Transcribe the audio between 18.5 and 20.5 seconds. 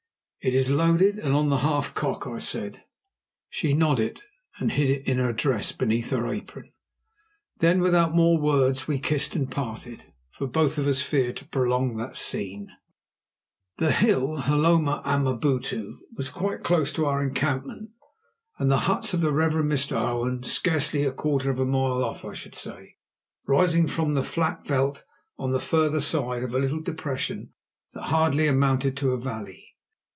and the huts of the Reverend Mr. Owen,